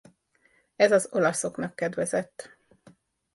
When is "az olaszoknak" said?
0.91-1.75